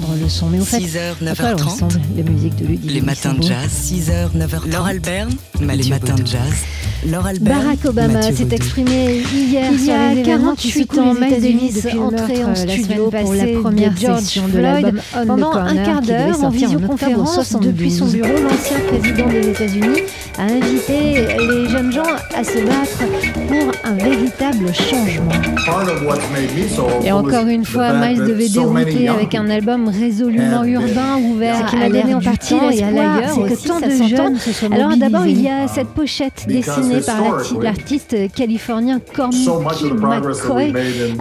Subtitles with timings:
[0.00, 0.48] entendre le son.
[0.48, 4.72] Mais au fait, 6h, 9h30, les musiques de Ludivine les matins de jazz, 6h, 9h30,
[4.72, 5.30] Laure Alberne,
[5.60, 6.52] les matins de jazz.
[7.06, 12.44] Laure Albert, Barack Obama s'est exprimé hier il y a 48 ans, Miles Davis entré
[12.44, 17.56] en euh, studio pour la première session de l'album Pendant un quart d'heure, en visioconférence
[17.60, 20.00] depuis son bureau, l'ancien président des États-Unis
[20.38, 22.02] a invité les jeunes gens
[22.34, 22.98] à se battre
[23.48, 25.30] pour un véritable changement.
[27.04, 32.16] Et encore une fois, Miles devait dérouter avec un album résolument urbain, ouvert à l'air
[32.16, 35.68] en partie et à l'ailleurs, c'est que tant de jeunes Alors d'abord, il y a
[35.68, 37.20] cette pochette dessinée par
[37.60, 40.72] l'artiste californien Corny McCoy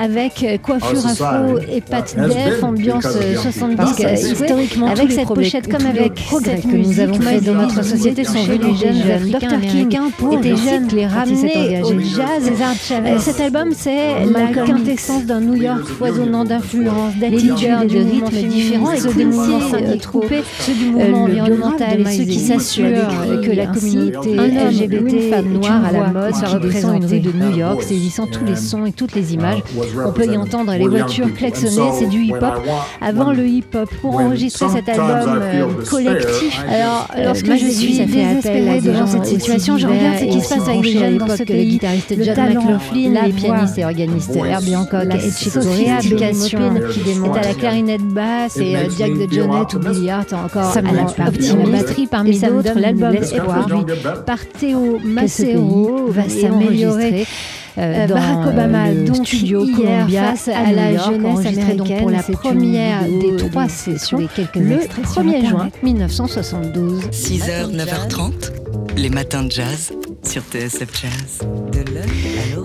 [0.00, 3.06] avec coiffure afro et pattes d'elfe, ambiance
[3.42, 8.24] 70 historiquement avec cette pochette comme avec cette que nous avons fait dans notre société
[8.24, 9.10] sont venus jeunes.
[9.10, 12.50] Africains américains pour étaient jeunes, les ramener au jazz.
[13.18, 18.92] Cet album, c'est la quintessence d'un New York foisonnant d'influences, d'attitudes et de rythmes différents
[18.92, 23.08] et que aussi trouper ceux du mouvement environnemental et ceux qui s'assurent
[23.42, 27.82] que la communauté LGBT, une femme noire à la mode, une rue de New York,
[27.82, 29.62] saisissant tous les sons et toutes les images.
[30.04, 32.62] On peut y entendre les voitures klaxonner, c'est du hip-hop.
[33.00, 35.40] Avant le hip-hop, pour enregistrer cet album
[35.88, 40.68] collectif, alors lorsque je suis désespérée devant cette situation, je regarde ce qui se passe
[40.68, 44.76] avec les jeunes dans ce pays, le guitariste John McLaughlin, les pianistes et organistes Herbie
[44.76, 49.78] Hancock et Chick Corea, qui est à la clarinette basse et Jack de Jonette ou
[49.78, 51.04] Billy Hart encore à la
[51.70, 52.78] batterie parmi d'autres.
[52.78, 57.26] L'album est produit par Théo Macero va s'améliorer.
[57.78, 63.36] Euh, Barack Obama donc studio hier face à la jeunesse américaine pour la première des
[63.36, 67.02] trois sessions le 1er juin 1972.
[67.10, 68.32] 6h, 9h30,
[68.96, 69.92] les matins de jazz
[70.26, 71.48] sur TSF Jazz.
[71.72, 71.86] De.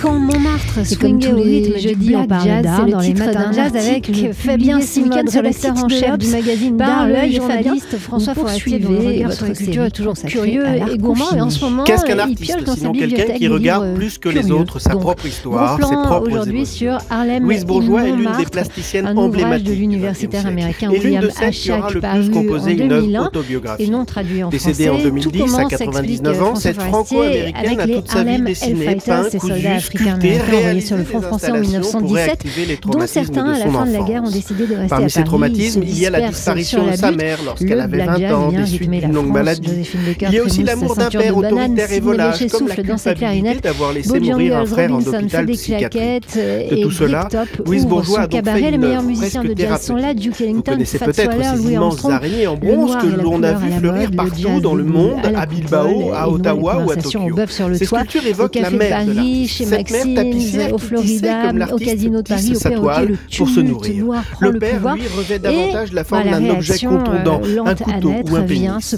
[0.00, 3.76] Quand Montmartre swingait au rythme jeudi on parle jazz, c'est dans les matins de jazz
[3.76, 8.78] avec Fabien Simon, rédacteur en chef du magazine Par l'œil, journaliste François Forestier.
[9.24, 12.42] Votre culture est toujours curieux et gourmand et en ce moment, Qu'est-ce qu'un il artiste
[12.42, 15.76] pioche dans sa sinon quelqu'un bibliothèque qui regarde plus que les autres sa propre histoire,
[15.76, 20.90] ses propres aujourd'hui sur Harlem Louise Bourgeois est l'une des plasticiennes emblématiques de l'universitaire américain
[20.90, 23.90] William le paru plus composé en une œuvre 2001 et autobiographique.
[23.90, 27.66] non traduit en Décédée en 2010 Tout à commence, 99 explique ans, cette François Franco-américaine
[27.66, 31.20] avec a les toute vie Harlem Hellfighters, ces soldats africains américains envoyés sur le front
[31.22, 34.00] français en installations pour 1917, réactiver les dont traumatismes certains, à la fin de la
[34.00, 35.24] guerre, ont décidé de rester Parmi à ces Paris.
[35.26, 38.08] traumatismes, Ils se il y a la disparition de sa mère lorsqu'elle Le avait black
[38.08, 39.70] 20 jazz ans des suites d'une longue maladie.
[40.20, 43.14] Il y a aussi l'amour d'un père autoritaire et volage, comme la souffle dans sa
[43.14, 45.90] culpabilité d'avoir laissé mourir un frère en hôpital des psychiatrique.
[45.90, 47.28] claquettes De tout cela,
[47.64, 48.60] Louise Bourgeois a donc fait cabaret.
[48.60, 50.14] Les une meilleurs œuvre musiciens de presque jazz sont là.
[50.14, 52.12] Duke Vous Ellington, connaissez peut-être Waller, ces Louis immenses Armstrong.
[52.12, 56.12] araignées en Le bronze que l'on a vu fleurir partout dans le monde, à Bilbao,
[56.14, 57.31] à Ottawa ou à Tokyo.
[57.32, 60.72] Bœuf sur le Ces toit, sculptures au évoquent la Café de Paris, chez Maxime, tapissière
[60.72, 64.04] au Florida, comme au l'artiste Casino de Paris, au perroquet, toile le pour se nourrir.
[64.04, 64.96] noir prend Le père, pouvoir.
[64.96, 68.96] lui, revêt Et davantage la forme d'un objet contondant, euh, un couteau ou un pénis.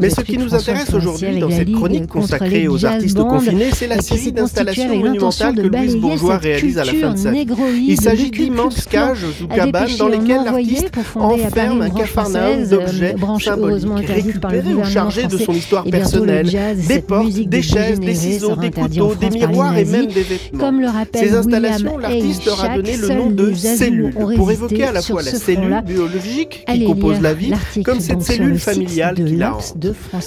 [0.00, 3.86] Mais ce qui nous intéresse aujourd'hui dans la cette chronique consacrée aux artistes confinés, c'est
[3.86, 7.46] la série d'installations monumentales que Louise Bourgeois réalise à la fin de sa vie.
[7.88, 14.08] Il s'agit d'immenses cages ou cabanes dans lesquelles l'artiste enferme un française, d'objets euh, symboliques,
[14.08, 16.48] récupérés ou chargés de son histoire personnelle,
[16.88, 20.58] des portes, des chaises, des ciseaux, des couteaux, des miroirs et même des vêtements.
[20.58, 24.84] Comme le rappelle Ces installations, l'artiste leur a donné le nom de cellules pour évoquer
[24.84, 27.52] à la fois la ce cellule biologique qui compose la vie,
[27.84, 29.76] comme cette cellule familiale qui la hante.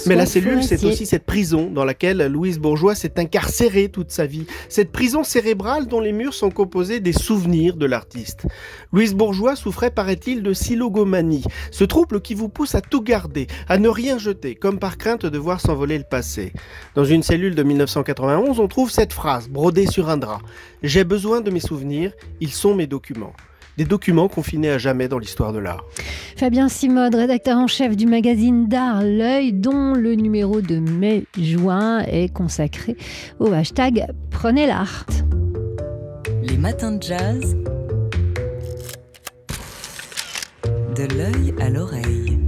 [0.06, 4.26] Mais la cellule, c'est aussi cette prison dans laquelle Louise Bourgeois s'est incarcérée toute sa
[4.26, 4.46] vie.
[4.68, 8.46] Cette prison cérébrale dont les murs sont composés des souvenirs de l'artiste.
[8.92, 13.78] Louise Bourgeois souffrait, paraît-il, de silogomanie, ce trouble qui vous pousse à tout garder, à
[13.78, 16.52] ne rien jeter, comme par crainte de voir s'envoler le passé.
[16.94, 20.40] Dans une cellule de 1991, on trouve cette phrase, brodée sur un drap.
[20.82, 23.32] J'ai besoin de mes souvenirs, ils sont mes documents.
[23.78, 25.84] Des documents confinés à jamais dans l'histoire de l'art.
[26.36, 32.30] Fabien Simode, rédacteur en chef du magazine d'art L'œil, dont le numéro de mai-juin est
[32.30, 32.96] consacré
[33.38, 35.06] au hashtag Prenez l'art.
[36.42, 37.56] Les matins de jazz.
[40.94, 42.39] De l'œil à l'oreille.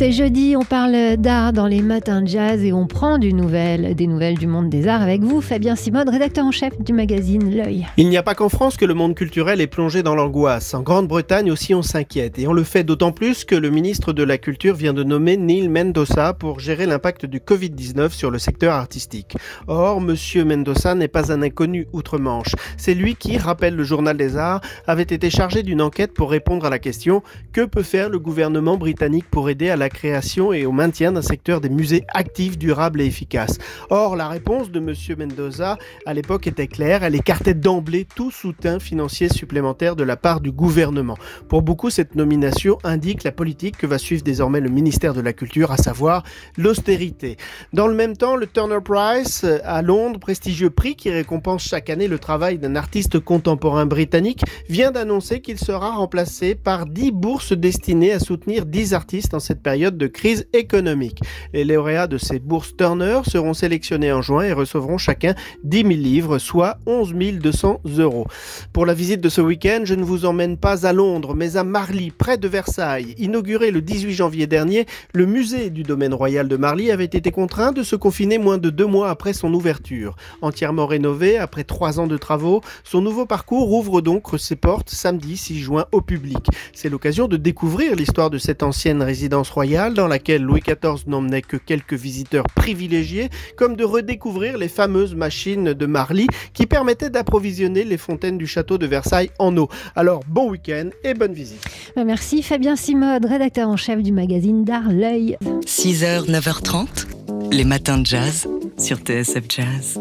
[0.00, 3.94] C'est jeudi, on parle d'art dans les matins de jazz et on prend du nouvelle,
[3.94, 7.54] des nouvelles du monde des arts avec vous, Fabien Simode, rédacteur en chef du magazine
[7.54, 7.86] L'œil.
[7.98, 10.72] Il n'y a pas qu'en France que le monde culturel est plongé dans l'angoisse.
[10.72, 12.38] En Grande-Bretagne aussi on s'inquiète.
[12.38, 15.36] Et on le fait d'autant plus que le ministre de la Culture vient de nommer
[15.36, 19.36] Neil Mendoza pour gérer l'impact du Covid-19 sur le secteur artistique.
[19.68, 22.56] Or, monsieur Mendoza n'est pas un inconnu outre-Manche.
[22.78, 26.64] C'est lui qui, rappelle le journal des arts, avait été chargé d'une enquête pour répondre
[26.64, 30.66] à la question que peut faire le gouvernement britannique pour aider à la création et
[30.66, 33.58] au maintien d'un secteur des musées actifs, durables et efficaces.
[33.90, 34.94] Or, la réponse de M.
[35.18, 40.40] Mendoza à l'époque était claire, elle écartait d'emblée tout soutien financier supplémentaire de la part
[40.40, 41.16] du gouvernement.
[41.48, 45.32] Pour beaucoup, cette nomination indique la politique que va suivre désormais le ministère de la
[45.32, 46.22] Culture, à savoir
[46.56, 47.36] l'austérité.
[47.72, 52.08] Dans le même temps, le Turner Prize à Londres, prestigieux prix qui récompense chaque année
[52.08, 58.12] le travail d'un artiste contemporain britannique, vient d'annoncer qu'il sera remplacé par 10 bourses destinées
[58.12, 61.20] à soutenir 10 artistes en cette période de crise économique.
[61.54, 65.34] Les lauréats de ces bourses Turner seront sélectionnés en juin et recevront chacun
[65.64, 68.26] 10 000 livres, soit 11 200 euros.
[68.72, 71.64] Pour la visite de ce week-end, je ne vous emmène pas à Londres, mais à
[71.64, 73.14] Marly, près de Versailles.
[73.16, 77.72] Inauguré le 18 janvier dernier, le musée du domaine royal de Marly avait été contraint
[77.72, 80.16] de se confiner moins de deux mois après son ouverture.
[80.42, 85.36] Entièrement rénové après trois ans de travaux, son nouveau parcours ouvre donc ses portes samedi
[85.36, 86.46] 6 juin au public.
[86.72, 91.42] C'est l'occasion de découvrir l'histoire de cette ancienne résidence royale dans laquelle Louis XIV n'emmenait
[91.42, 97.84] que quelques visiteurs privilégiés, comme de redécouvrir les fameuses machines de Marly qui permettaient d'approvisionner
[97.84, 99.68] les fontaines du château de Versailles en eau.
[99.94, 101.64] Alors bon week-end et bonne visite.
[101.94, 105.36] Bah, merci Fabien Simode, rédacteur en chef du magazine D'Art L'œil.
[105.64, 110.00] 6h, 9h30, les matins de jazz sur TSF Jazz.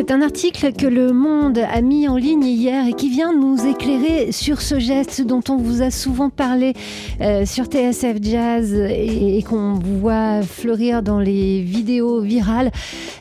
[0.00, 3.66] C'est un article que Le Monde a mis en ligne hier et qui vient nous
[3.66, 6.72] éclairer sur ce geste dont on vous a souvent parlé
[7.20, 12.70] euh, sur TSF Jazz et, qu'on voit fleurir dans les vidéos virales.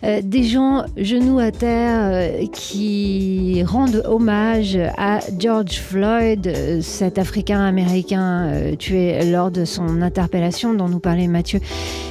[0.06, 8.54] Euh, des gens genoux à terre euh, qui rendent hommage à George Floyd, cet Africain-Américain
[8.80, 11.60] tué lors de son interpellation dont nous parlait Mathieu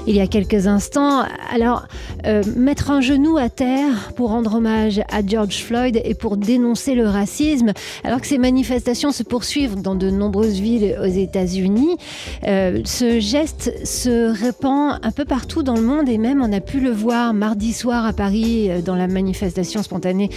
[0.06, 1.22] il y a quelques instants.
[1.52, 1.86] Alors,
[2.56, 7.06] mettre un genou à terre pour rendre hommage à George Floyd et pour dénoncer le
[7.06, 7.72] racisme,
[8.02, 11.96] alors que ces manifestations se poursuivent dans de nombreuses villes aux États-Unis.
[12.46, 16.60] Euh, ce geste se répand un peu partout dans le monde et même on a
[16.60, 20.28] pu le voir mardi soir à Paris euh, dans la manifestation spontanée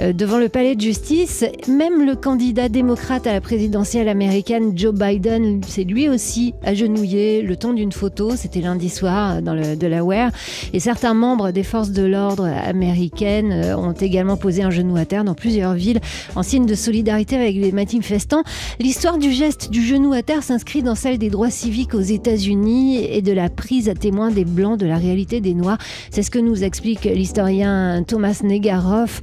[0.00, 1.44] euh, devant le palais de justice.
[1.68, 7.56] Même le candidat démocrate à la présidentielle américaine, Joe Biden, s'est lui aussi agenouillé le
[7.56, 8.32] temps d'une photo.
[8.34, 10.32] C'était lundi soir dans le Delaware.
[10.72, 15.04] Et certains membres des forces de l'ordre américaines euh, ont également posé un genou à
[15.04, 16.00] terre dans plusieurs villes
[16.36, 18.42] en signe de solidarité avec les manifestants.
[18.80, 23.04] L'histoire du geste du genou à terre s'inscrit dans celle des droits civiques aux États-Unis
[23.04, 25.78] et de la prise à témoin des Blancs de la réalité des Noirs.
[26.10, 29.20] C'est ce que nous explique l'historien Thomas Negaroff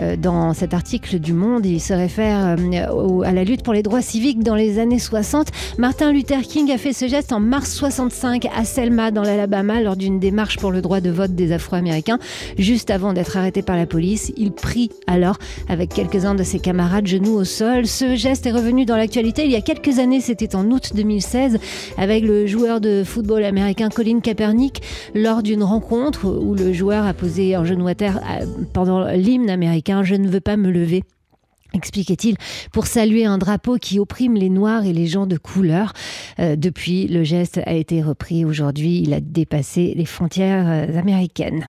[0.00, 1.64] euh, dans cet article du Monde.
[1.64, 5.48] Il se réfère euh, à la lutte pour les droits civiques dans les années 60.
[5.78, 9.96] Martin Luther King a fait ce geste en mars 65 à Selma dans l'Alabama lors
[9.96, 12.18] d'une démarche pour le droit de vote des Afro-Américains,
[12.58, 14.32] juste avant d'être arrêté par la police.
[14.36, 15.38] Il prie alors
[15.68, 17.86] avec quelques-uns de ses camarades genoux au sol.
[17.86, 21.58] Ce geste est revenu dans l'actualité il y a quelques années, c'était en août 2016,
[21.98, 24.82] avec le joueur de football américain Colin Kaepernick
[25.14, 29.50] lors d'une rencontre où le joueur a posé un genou à terre euh, pendant l'hymne
[29.50, 31.02] américain Je ne veux pas me lever
[31.76, 32.36] expliquait-il,
[32.72, 35.92] pour saluer un drapeau qui opprime les Noirs et les gens de couleur.
[36.38, 38.44] Euh, depuis, le geste a été repris.
[38.44, 41.64] Aujourd'hui, il a dépassé les frontières euh, américaines.